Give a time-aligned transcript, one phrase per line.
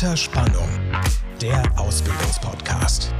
[0.00, 0.68] Unter Spannung,
[1.42, 3.12] der Ausbildungspodcast.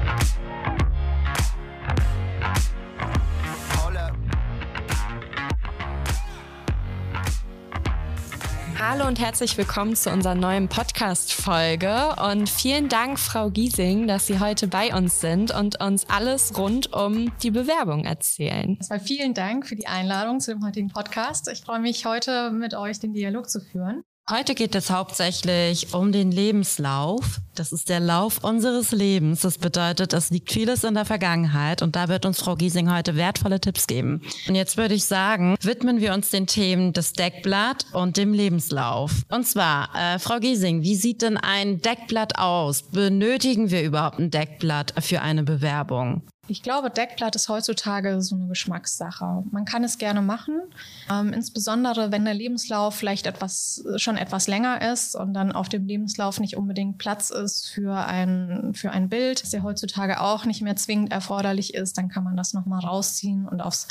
[8.79, 12.17] Hallo und herzlich willkommen zu unserer neuen Podcast-Folge.
[12.17, 16.95] Und vielen Dank, Frau Giesing, dass Sie heute bei uns sind und uns alles rund
[16.95, 18.77] um die Bewerbung erzählen.
[18.79, 21.47] Erstmal vielen Dank für die Einladung zu dem heutigen Podcast.
[21.53, 24.03] Ich freue mich, heute mit euch den Dialog zu führen.
[24.29, 27.41] Heute geht es hauptsächlich um den Lebenslauf.
[27.57, 29.41] Das ist der Lauf unseres Lebens.
[29.41, 33.17] Das bedeutet, es liegt vieles in der Vergangenheit und da wird uns Frau Giesing heute
[33.17, 34.23] wertvolle Tipps geben.
[34.47, 39.11] Und jetzt würde ich sagen, widmen wir uns den Themen des Deckblatt und dem Lebenslauf.
[39.31, 42.83] Und zwar, äh, Frau Giesing, wie sieht denn ein Deckblatt aus?
[42.83, 46.23] Benötigen wir überhaupt ein Deckblatt für eine Bewerbung?
[46.51, 49.45] Ich glaube, Deckblatt ist heutzutage so eine Geschmackssache.
[49.53, 50.61] Man kann es gerne machen,
[51.09, 55.87] ähm, insbesondere wenn der Lebenslauf vielleicht etwas schon etwas länger ist und dann auf dem
[55.87, 60.61] Lebenslauf nicht unbedingt Platz ist für ein für ein Bild, das ja heutzutage auch nicht
[60.61, 63.87] mehr zwingend erforderlich ist, dann kann man das noch mal rausziehen und aufs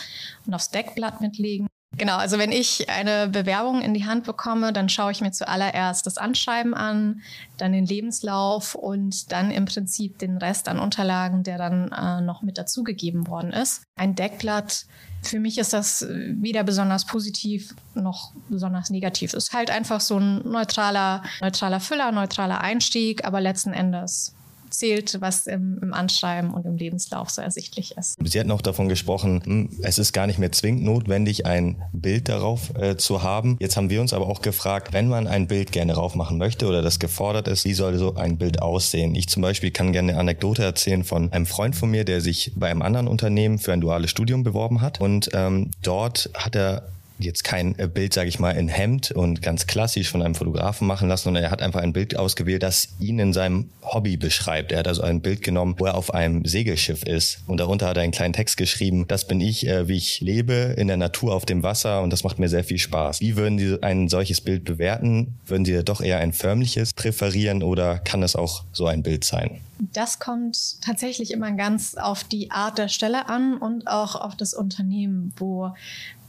[0.46, 1.70] und aufs Deckblatt mitlegen.
[2.00, 6.06] Genau, also wenn ich eine Bewerbung in die Hand bekomme, dann schaue ich mir zuallererst
[6.06, 7.22] das Anschreiben an,
[7.58, 12.42] dann den Lebenslauf und dann im Prinzip den Rest an Unterlagen, der dann äh, noch
[12.42, 13.84] mit dazugegeben worden ist.
[13.98, 14.86] Ein Deckblatt,
[15.22, 19.34] für mich ist das weder besonders positiv noch besonders negativ.
[19.34, 24.34] Es ist halt einfach so ein neutraler, neutraler Füller, neutraler Einstieg, aber letzten Endes
[24.70, 28.18] zählt, was im, im, Anschreiben und im Lebenslauf so ersichtlich ist.
[28.24, 32.30] Sie hatten auch davon gesprochen, hm, es ist gar nicht mehr zwingend notwendig, ein Bild
[32.30, 33.58] darauf äh, zu haben.
[33.60, 36.68] Jetzt haben wir uns aber auch gefragt, wenn man ein Bild gerne drauf machen möchte
[36.68, 39.16] oder das gefordert ist, wie soll so ein Bild aussehen?
[39.16, 42.52] Ich zum Beispiel kann gerne eine Anekdote erzählen von einem Freund von mir, der sich
[42.56, 46.90] bei einem anderen Unternehmen für ein duales Studium beworben hat und ähm, dort hat er
[47.20, 50.88] jetzt kein äh, Bild, sage ich mal, in Hemd und ganz klassisch von einem Fotografen
[50.88, 54.72] machen lassen, sondern er hat einfach ein Bild ausgewählt, das ihn in seinem Hobby beschreibt.
[54.72, 57.98] Er hat also ein Bild genommen, wo er auf einem Segelschiff ist und darunter hat
[57.98, 61.36] er einen kleinen Text geschrieben, das bin ich, äh, wie ich lebe in der Natur
[61.36, 63.22] auf dem Wasser und das macht mir sehr viel Spaß.
[63.22, 65.36] Wie würden Sie ein solches Bild bewerten?
[65.46, 69.62] Würden Sie doch eher ein förmliches präferieren oder kann es auch so ein Bild sein?
[69.94, 74.54] Das kommt tatsächlich immer ganz auf die Art der Stelle an und auch auf das
[74.54, 75.74] Unternehmen, wo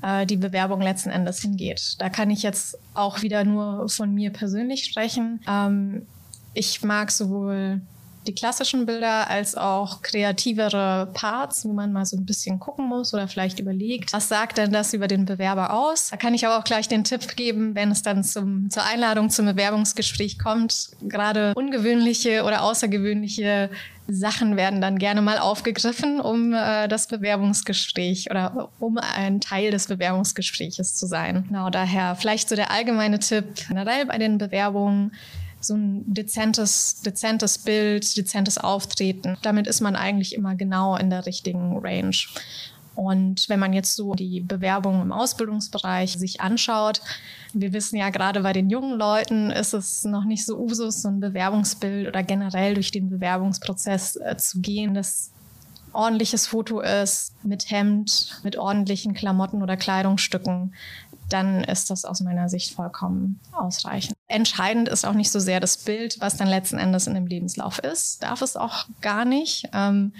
[0.02, 1.96] äh, die Bewerbung letzten Endes hingeht.
[1.98, 5.40] Da kann ich jetzt auch wieder nur von mir persönlich sprechen.
[5.48, 6.06] Ähm,
[6.54, 7.80] ich mag sowohl
[8.26, 13.14] die klassischen Bilder als auch kreativere Parts, wo man mal so ein bisschen gucken muss
[13.14, 16.10] oder vielleicht überlegt, was sagt denn das über den Bewerber aus?
[16.10, 19.30] Da kann ich aber auch gleich den Tipp geben, wenn es dann zum, zur Einladung
[19.30, 20.90] zum Bewerbungsgespräch kommt.
[21.02, 23.70] Gerade ungewöhnliche oder außergewöhnliche
[24.12, 29.86] Sachen werden dann gerne mal aufgegriffen, um äh, das Bewerbungsgespräch oder um ein Teil des
[29.86, 31.44] Bewerbungsgespräches zu sein.
[31.48, 35.12] Genau daher vielleicht so der allgemeine Tipp generell bei den Bewerbungen
[35.60, 39.36] so ein dezentes, dezentes Bild, dezentes Auftreten.
[39.42, 42.16] Damit ist man eigentlich immer genau in der richtigen Range.
[42.94, 47.00] Und wenn man jetzt so die Bewerbung im Ausbildungsbereich sich anschaut,
[47.52, 51.08] wir wissen ja gerade bei den jungen Leuten ist es noch nicht so Usus, so
[51.08, 55.30] ein Bewerbungsbild oder generell durch den Bewerbungsprozess äh, zu gehen, das
[55.92, 60.74] ordentliches Foto ist mit Hemd, mit ordentlichen Klamotten oder Kleidungsstücken,
[61.28, 64.19] dann ist das aus meiner Sicht vollkommen ausreichend.
[64.30, 67.80] Entscheidend ist auch nicht so sehr das Bild, was dann letzten Endes in dem Lebenslauf
[67.80, 68.22] ist.
[68.22, 69.68] Darf es auch gar nicht.
[69.72, 70.12] Ähm,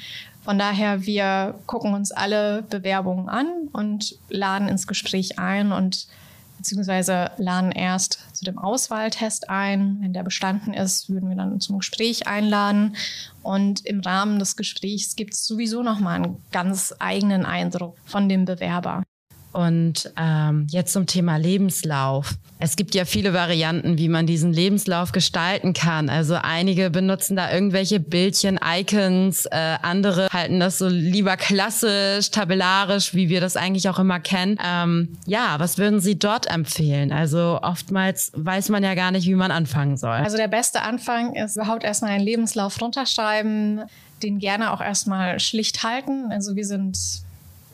[0.43, 6.09] von daher, wir gucken uns alle Bewerbungen an und laden ins Gespräch ein und
[6.57, 9.99] beziehungsweise laden erst zu dem Auswahltest ein.
[10.01, 12.97] Wenn der bestanden ist, würden wir dann zum Gespräch einladen.
[13.43, 18.45] Und im Rahmen des Gesprächs gibt es sowieso nochmal einen ganz eigenen Eindruck von dem
[18.45, 19.05] Bewerber.
[19.53, 22.35] Und ähm, jetzt zum Thema Lebenslauf.
[22.63, 26.11] Es gibt ja viele Varianten, wie man diesen Lebenslauf gestalten kann.
[26.11, 33.15] Also einige benutzen da irgendwelche Bildchen, Icons, äh, andere halten das so lieber klassisch, tabellarisch,
[33.15, 34.59] wie wir das eigentlich auch immer kennen.
[34.63, 37.13] Ähm, ja, was würden Sie dort empfehlen?
[37.13, 40.11] Also oftmals weiß man ja gar nicht, wie man anfangen soll.
[40.11, 43.83] Also der beste Anfang ist überhaupt erstmal einen Lebenslauf runterschreiben,
[44.23, 46.31] den gerne auch erstmal schlicht halten.
[46.31, 46.99] Also wir sind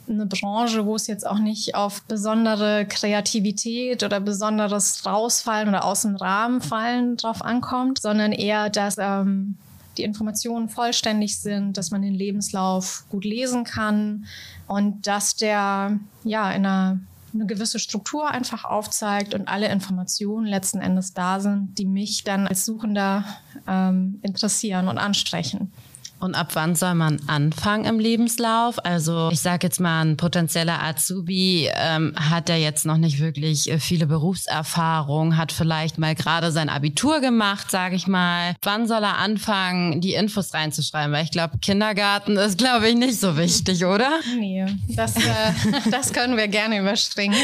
[0.08, 6.03] eine Branche, wo es jetzt auch nicht auf besondere Kreativität oder besonderes Rausfallen oder aus
[6.03, 9.56] dem Rahmen fallen drauf ankommt, sondern eher, dass ähm,
[9.99, 14.26] die Informationen vollständig sind, dass man den Lebenslauf gut lesen kann
[14.67, 17.00] und dass der ja in einer
[17.35, 22.47] eine gewisse Struktur einfach aufzeigt und alle Informationen letzten Endes da sind, die mich dann
[22.47, 23.25] als Suchender
[23.67, 25.70] ähm, interessieren und ansprechen.
[26.19, 28.83] Und ab wann soll man anfangen im Lebenslauf?
[28.85, 33.71] Also ich sage jetzt mal, ein potenzieller Azubi ähm, hat ja jetzt noch nicht wirklich
[33.71, 38.55] äh, viele Berufserfahrung, hat vielleicht mal gerade sein Abitur gemacht, sage ich mal.
[38.63, 41.13] Wann soll er anfangen, die Infos reinzuschreiben?
[41.13, 44.11] Weil ich glaube, Kindergarten ist, glaube ich, nicht so wichtig, oder?
[44.39, 45.21] Nee, das, äh,
[45.91, 47.37] das können wir gerne überspringen.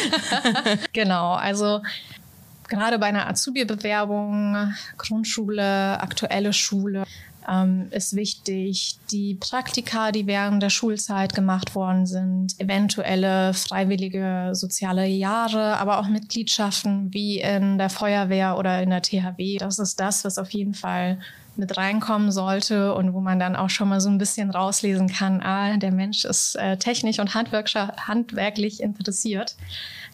[0.95, 1.83] genau, also
[2.69, 7.05] gerade bei einer Azubi-Bewerbung, Grundschule, aktuelle Schule,
[7.49, 15.07] ähm, ist wichtig, die Praktika, die während der Schulzeit gemacht worden sind, eventuelle freiwillige soziale
[15.07, 19.59] Jahre, aber auch Mitgliedschaften wie in der Feuerwehr oder in der THW.
[19.59, 21.19] Das ist das, was auf jeden Fall
[21.57, 25.43] mit reinkommen sollte und wo man dann auch schon mal so ein bisschen rauslesen kann,
[25.43, 29.57] ah, der Mensch ist äh, technisch und handwerklich interessiert.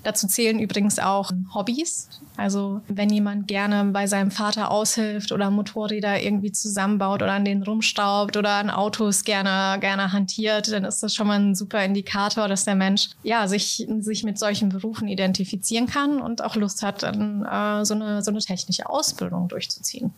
[0.04, 2.08] Dazu zählen übrigens auch Hobbys.
[2.36, 7.62] Also wenn jemand gerne bei seinem Vater aushilft oder Motorräder irgendwie zusammenbaut oder an denen
[7.62, 12.46] rumstaubt oder an Autos gerne, gerne hantiert, dann ist das schon mal ein super Indikator,
[12.46, 17.02] dass der Mensch ja, sich, sich mit solchen Berufen identifizieren kann und auch Lust hat,
[17.02, 20.12] dann äh, so, eine, so eine technische Ausbildung durchzuziehen.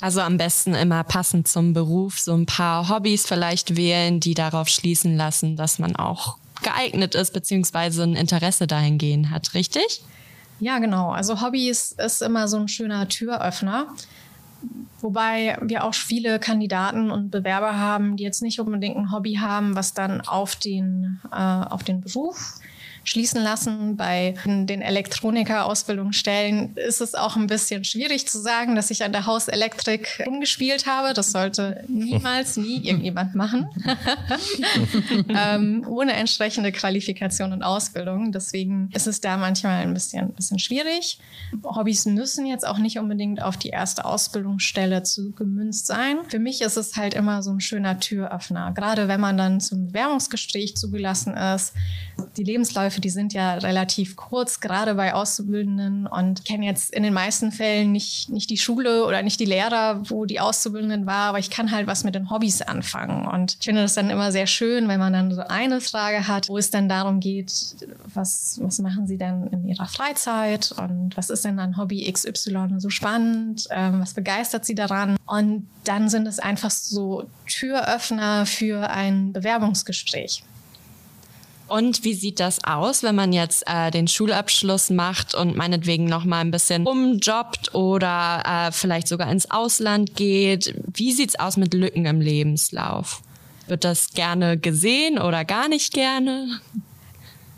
[0.00, 4.68] Also am besten immer passend zum Beruf so ein paar Hobbys vielleicht wählen, die darauf
[4.68, 10.02] schließen lassen, dass man auch geeignet ist, beziehungsweise ein Interesse dahingehend hat, richtig?
[10.60, 11.10] Ja, genau.
[11.10, 13.86] Also Hobbys ist immer so ein schöner Türöffner.
[15.00, 19.76] Wobei wir auch viele Kandidaten und Bewerber haben, die jetzt nicht unbedingt ein Hobby haben,
[19.76, 22.54] was dann auf den, äh, auf den Beruf
[23.04, 23.96] schließen lassen.
[23.96, 29.26] Bei den Elektroniker-Ausbildungsstellen ist es auch ein bisschen schwierig zu sagen, dass ich an der
[29.26, 31.14] Hauselektrik umgespielt habe.
[31.14, 33.68] Das sollte niemals, nie irgendjemand machen.
[35.28, 38.32] ähm, ohne entsprechende Qualifikation und Ausbildung.
[38.32, 41.18] Deswegen ist es da manchmal ein bisschen, ein bisschen schwierig.
[41.64, 46.18] Hobbys müssen jetzt auch nicht unbedingt auf die erste Ausbildungsstelle zu gemünzt sein.
[46.28, 48.72] Für mich ist es halt immer so ein schöner Türöffner.
[48.72, 51.74] Gerade wenn man dann zum Bewerbungsgespräch zugelassen ist.
[52.36, 57.02] Die Lebensläufe Abläufe, die sind ja relativ kurz, gerade bei Auszubildenden und kenne jetzt in
[57.02, 61.28] den meisten Fällen nicht, nicht die Schule oder nicht die Lehrer, wo die Auszubildenden war,
[61.28, 63.26] aber ich kann halt was mit den Hobbys anfangen.
[63.26, 66.48] Und ich finde das dann immer sehr schön, wenn man dann so eine Frage hat,
[66.48, 67.52] wo es dann darum geht,
[68.14, 72.78] was, was machen Sie denn in Ihrer Freizeit und was ist denn an Hobby XY
[72.78, 75.16] so spannend, ähm, was begeistert Sie daran?
[75.26, 80.44] Und dann sind es einfach so Türöffner für ein Bewerbungsgespräch.
[81.66, 86.24] Und wie sieht das aus, wenn man jetzt äh, den Schulabschluss macht und meinetwegen noch
[86.24, 90.74] mal ein bisschen umjobbt oder äh, vielleicht sogar ins Ausland geht?
[90.92, 93.22] Wie sieht's aus mit Lücken im Lebenslauf?
[93.66, 96.60] Wird das gerne gesehen oder gar nicht gerne?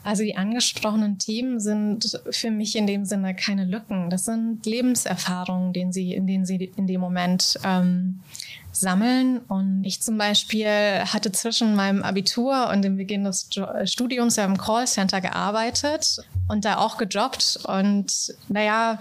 [0.05, 4.09] Also die angesprochenen Themen sind für mich in dem Sinne keine Lücken.
[4.09, 8.21] Das sind Lebenserfahrungen, den sie, in denen sie in dem Moment ähm,
[8.81, 9.39] sammeln.
[9.49, 13.49] Und ich zum Beispiel hatte zwischen meinem Abitur und dem Beginn des
[13.85, 16.19] Studiums ja im Callcenter gearbeitet
[16.49, 17.59] und da auch gejobbt.
[17.65, 18.99] Und naja,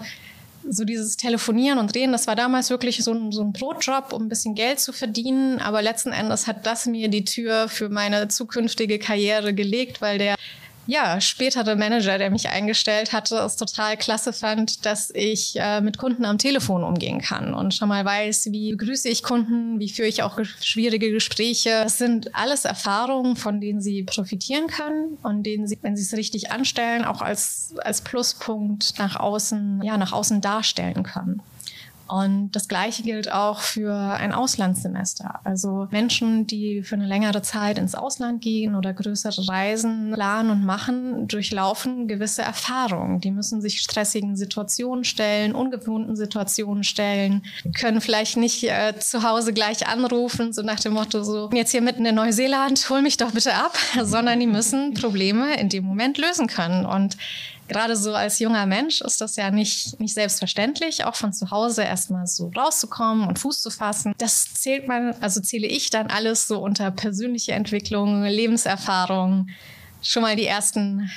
[0.68, 4.24] so dieses Telefonieren und Reden, das war damals wirklich so ein, so ein Brotjob, um
[4.24, 5.60] ein bisschen Geld zu verdienen.
[5.60, 10.36] Aber letzten Endes hat das mir die Tür für meine zukünftige Karriere gelegt, weil der
[10.86, 15.98] ja, spätere Manager, der mich eingestellt hatte, es total klasse fand, dass ich äh, mit
[15.98, 20.08] Kunden am Telefon umgehen kann und schon mal weiß, wie begrüße ich Kunden, wie führe
[20.08, 21.70] ich auch schwierige Gespräche.
[21.82, 26.16] Das sind alles Erfahrungen, von denen sie profitieren können und denen sie, wenn sie es
[26.16, 31.42] richtig anstellen, auch als, als Pluspunkt nach außen, ja, nach außen darstellen können.
[32.08, 35.40] Und das Gleiche gilt auch für ein Auslandssemester.
[35.44, 40.64] Also Menschen, die für eine längere Zeit ins Ausland gehen oder größere Reisen planen und
[40.64, 43.20] machen, durchlaufen gewisse Erfahrungen.
[43.20, 47.42] Die müssen sich stressigen Situationen stellen, ungewohnten Situationen stellen,
[47.76, 51.82] können vielleicht nicht äh, zu Hause gleich anrufen, so nach dem Motto, so jetzt hier
[51.82, 56.18] mitten in Neuseeland, hol mich doch bitte ab, sondern die müssen Probleme in dem Moment
[56.18, 56.86] lösen können.
[56.86, 57.16] Und
[57.68, 61.82] gerade so als junger Mensch ist das ja nicht, nicht selbstverständlich, auch von zu Hause
[61.82, 64.14] erstmal so rauszukommen und Fuß zu fassen.
[64.18, 69.48] Das zählt man, also zähle ich dann alles so unter persönliche Entwicklung, Lebenserfahrung,
[70.02, 71.10] schon mal die ersten,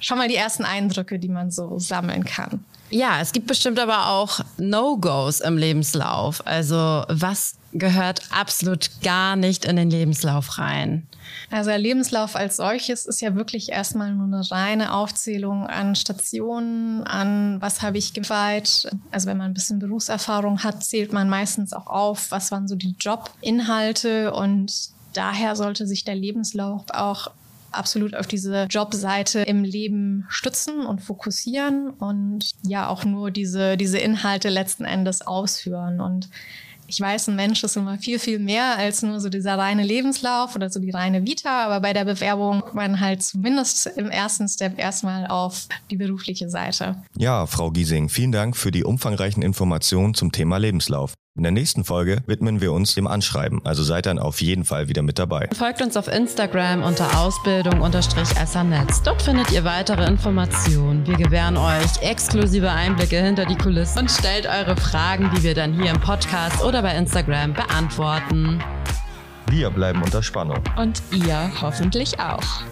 [0.00, 2.64] schon mal die ersten Eindrücke, die man so sammeln kann.
[2.90, 6.46] Ja, es gibt bestimmt aber auch No-Gos im Lebenslauf.
[6.46, 11.06] Also was gehört absolut gar nicht in den Lebenslauf rein?
[11.50, 17.02] Also der Lebenslauf als solches ist ja wirklich erstmal nur eine reine Aufzählung an Stationen,
[17.04, 18.88] an was habe ich geweiht.
[19.10, 22.76] Also wenn man ein bisschen Berufserfahrung hat, zählt man meistens auch auf, was waren so
[22.76, 27.30] die Jobinhalte und daher sollte sich der Lebenslauf auch
[27.74, 33.98] absolut auf diese Jobseite im Leben stützen und fokussieren und ja auch nur diese, diese
[33.98, 36.00] Inhalte letzten Endes ausführen.
[36.00, 36.30] Und
[36.94, 40.54] Ich weiß, ein Mensch ist immer viel, viel mehr als nur so dieser reine Lebenslauf
[40.54, 44.46] oder so die reine Vita, aber bei der Bewerbung guckt man halt zumindest im ersten
[44.46, 47.02] Step erstmal auf die berufliche Seite.
[47.18, 51.14] Ja, Frau Giesing, vielen Dank für die umfangreichen Informationen zum Thema Lebenslauf.
[51.36, 54.86] In der nächsten Folge widmen wir uns dem Anschreiben, also seid dann auf jeden Fall
[54.86, 55.48] wieder mit dabei.
[55.52, 59.02] Folgt uns auf Instagram unter Ausbildung-SRNetz.
[59.02, 61.04] Dort findet ihr weitere Informationen.
[61.08, 65.72] Wir gewähren euch exklusive Einblicke hinter die Kulissen und stellt eure Fragen, die wir dann
[65.72, 68.62] hier im Podcast oder bei Instagram beantworten.
[69.50, 70.62] Wir bleiben unter Spannung.
[70.76, 72.62] Und ihr hoffentlich auch.